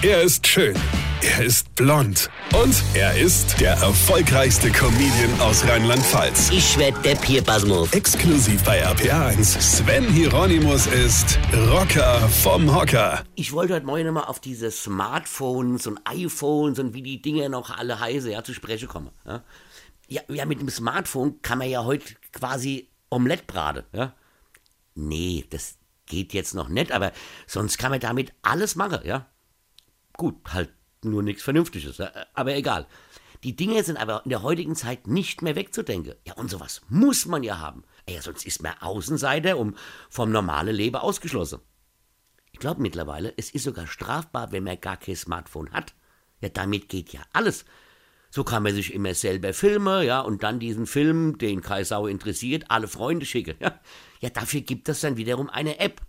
Er 0.00 0.22
ist 0.22 0.46
schön. 0.46 0.76
Er 1.22 1.44
ist 1.44 1.74
blond. 1.74 2.30
Und 2.54 2.84
er 2.94 3.18
ist 3.18 3.60
der 3.60 3.72
erfolgreichste 3.72 4.70
Comedian 4.70 5.40
aus 5.40 5.66
Rheinland-Pfalz. 5.66 6.50
Ich 6.50 6.78
werd 6.78 7.04
der 7.04 7.16
Pierpasmus. 7.16 7.92
Exklusiv 7.92 8.62
bei 8.62 8.86
RPA1. 8.86 9.60
Sven 9.60 10.04
Hieronymus 10.04 10.86
ist 10.86 11.36
Rocker 11.52 12.28
vom 12.28 12.72
Hocker. 12.72 13.24
Ich 13.34 13.52
wollte 13.52 13.74
heute 13.74 13.86
Morgen 13.86 14.14
mal 14.14 14.22
auf 14.22 14.38
diese 14.38 14.70
Smartphones 14.70 15.88
und 15.88 15.98
iPhones 16.04 16.78
und 16.78 16.94
wie 16.94 17.02
die 17.02 17.20
Dinge 17.20 17.50
noch 17.50 17.76
alle 17.76 17.98
heißen, 17.98 18.30
ja, 18.30 18.44
zu 18.44 18.54
sprechen 18.54 18.86
kommen. 18.86 19.10
Ja, 19.26 19.42
ja, 20.06 20.22
ja 20.28 20.44
mit 20.46 20.60
dem 20.60 20.68
Smartphone 20.68 21.42
kann 21.42 21.58
man 21.58 21.68
ja 21.68 21.84
heute 21.84 22.14
quasi 22.32 22.88
Omelette 23.10 23.42
braten, 23.48 23.82
ja. 23.92 24.14
Nee, 24.94 25.44
das 25.50 25.76
geht 26.06 26.34
jetzt 26.34 26.54
noch 26.54 26.68
nicht, 26.68 26.92
aber 26.92 27.10
sonst 27.48 27.78
kann 27.78 27.90
man 27.90 27.98
damit 27.98 28.32
alles 28.42 28.76
machen, 28.76 29.00
ja. 29.02 29.26
Gut, 30.18 30.36
halt 30.52 30.70
nur 31.02 31.22
nichts 31.22 31.44
Vernünftiges, 31.44 32.02
aber 32.34 32.54
egal. 32.56 32.86
Die 33.44 33.54
Dinge 33.54 33.84
sind 33.84 33.96
aber 33.96 34.22
in 34.24 34.30
der 34.30 34.42
heutigen 34.42 34.74
Zeit 34.74 35.06
nicht 35.06 35.42
mehr 35.42 35.54
wegzudenken. 35.54 36.16
Ja, 36.26 36.34
und 36.34 36.50
sowas 36.50 36.82
muss 36.88 37.24
man 37.24 37.44
ja 37.44 37.60
haben. 37.60 37.84
Ja, 38.08 38.20
sonst 38.20 38.44
ist 38.44 38.60
man 38.60 38.74
Außenseiter 38.80 39.56
und 39.56 39.78
vom 40.10 40.32
normalen 40.32 40.74
Leben 40.74 40.96
ausgeschlossen. 40.96 41.60
Ich 42.50 42.58
glaube 42.58 42.82
mittlerweile, 42.82 43.32
es 43.36 43.50
ist 43.50 43.62
sogar 43.62 43.86
strafbar, 43.86 44.50
wenn 44.50 44.64
man 44.64 44.80
gar 44.80 44.96
kein 44.96 45.14
Smartphone 45.14 45.70
hat. 45.70 45.94
Ja, 46.40 46.48
damit 46.48 46.88
geht 46.88 47.12
ja 47.12 47.20
alles. 47.32 47.64
So 48.30 48.42
kann 48.42 48.64
man 48.64 48.74
sich 48.74 48.92
immer 48.92 49.14
selber 49.14 49.54
filmen, 49.54 50.04
ja, 50.04 50.20
und 50.20 50.42
dann 50.42 50.58
diesen 50.58 50.86
Film, 50.86 51.38
den 51.38 51.62
Kai 51.62 51.84
Sau 51.84 52.08
interessiert, 52.08 52.64
alle 52.68 52.88
Freunde 52.88 53.24
schicken. 53.24 53.54
Ja, 53.60 53.80
ja 54.20 54.30
dafür 54.30 54.62
gibt 54.62 54.88
es 54.88 55.00
dann 55.00 55.16
wiederum 55.16 55.48
eine 55.48 55.78
App. 55.78 56.02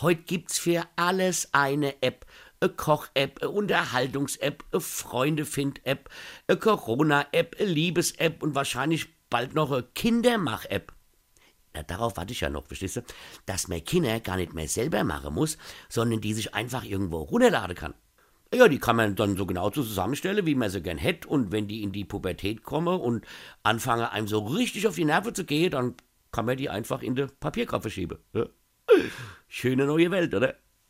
Heute 0.00 0.22
gibt's 0.22 0.58
für 0.58 0.82
alles 0.96 1.52
eine 1.52 2.02
App 2.02 2.26
eine 2.64 2.72
Koch-App, 2.72 3.42
eine 3.42 3.50
Unterhaltungs-App, 3.50 4.64
eine 4.72 4.80
Freunde-Find-App, 4.80 6.08
Corona-App, 6.58 7.56
Liebes-App 7.58 8.42
und 8.42 8.54
wahrscheinlich 8.54 9.08
bald 9.30 9.54
noch 9.54 9.82
Kindermach-App. 9.94 10.92
Ja, 11.76 11.82
darauf 11.82 12.16
warte 12.16 12.32
ich 12.32 12.40
ja 12.40 12.50
noch, 12.50 12.66
verstehst 12.66 12.96
du? 12.96 13.02
Dass 13.46 13.68
man 13.68 13.84
Kinder 13.84 14.20
gar 14.20 14.36
nicht 14.36 14.54
mehr 14.54 14.68
selber 14.68 15.02
machen 15.04 15.34
muss, 15.34 15.58
sondern 15.88 16.20
die 16.20 16.32
sich 16.32 16.54
einfach 16.54 16.84
irgendwo 16.84 17.18
runterladen 17.18 17.76
kann. 17.76 17.94
Ja, 18.52 18.68
die 18.68 18.78
kann 18.78 18.94
man 18.94 19.16
dann 19.16 19.36
so 19.36 19.46
genau 19.46 19.70
zusammenstellen, 19.70 20.46
wie 20.46 20.54
man 20.54 20.70
sie 20.70 20.80
gern 20.80 20.98
hätte. 20.98 21.26
Und 21.26 21.50
wenn 21.50 21.66
die 21.66 21.82
in 21.82 21.90
die 21.90 22.04
Pubertät 22.04 22.62
kommen 22.62 23.00
und 23.00 23.26
anfangen, 23.64 24.04
einem 24.04 24.28
so 24.28 24.44
richtig 24.46 24.86
auf 24.86 24.94
die 24.94 25.04
Nerven 25.04 25.34
zu 25.34 25.44
gehen, 25.44 25.72
dann 25.72 25.94
kann 26.30 26.46
man 26.46 26.56
die 26.56 26.70
einfach 26.70 27.02
in 27.02 27.16
die 27.16 27.26
Papierkoffer 27.40 27.90
schieben. 27.90 28.18
Ja. 28.32 28.46
Schöne 29.48 29.86
neue 29.86 30.12
Welt, 30.12 30.32
oder? 30.34 30.54